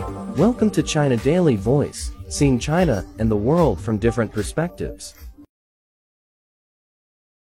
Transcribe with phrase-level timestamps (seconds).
[0.00, 5.14] Welcome to China Daily Voice, seeing China and the world from different perspectives.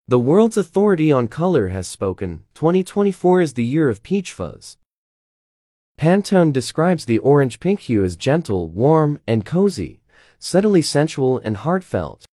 [0.07, 2.43] The world's authority on color has spoken.
[2.53, 4.77] 2024 is the year of peach fuzz.
[5.97, 10.01] Pantone describes the orange-pink hue as gentle, warm, and cozy,
[10.37, 12.23] subtly sensual and heartfelt.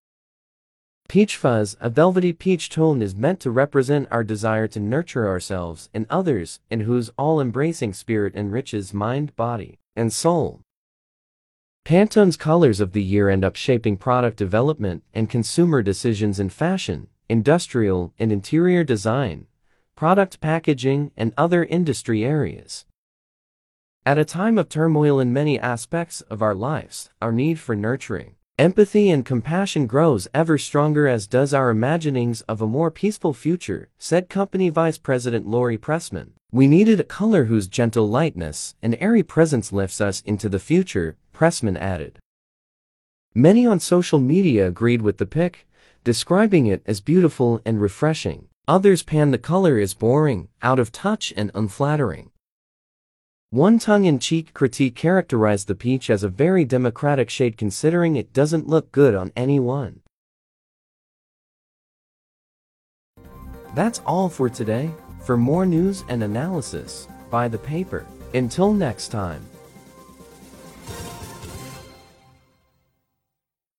[1.09, 5.89] Peach fuzz, a velvety peach tone is meant to represent our desire to nurture ourselves
[5.95, 10.61] and others, in whose all-embracing spirit enriches mind, body, and soul.
[11.83, 17.07] Pantone's colors of the year end up shaping product development and consumer decisions in fashion,
[17.27, 19.47] industrial and interior design,
[19.95, 22.85] product packaging, and other industry areas.
[24.05, 28.35] At a time of turmoil in many aspects of our lives, our need for nurturing,
[28.61, 33.89] empathy and compassion grows ever stronger as does our imaginings of a more peaceful future,
[33.97, 36.33] said company vice president Laurie Pressman.
[36.51, 41.17] We needed a color whose gentle lightness and airy presence lifts us into the future,
[41.33, 42.19] Pressman added.
[43.33, 45.67] Many on social media agreed with the pick,
[46.03, 48.47] describing it as beautiful and refreshing.
[48.67, 52.29] Others panned the color as boring, out of touch and unflattering.
[53.53, 58.93] One tongue-in-cheek critique characterized the peach as a very democratic shade considering it doesn't look
[58.93, 59.99] good on anyone.
[63.75, 64.89] That's all for today.
[65.25, 68.05] For more news and analysis, buy the paper.
[68.33, 69.45] Until next time.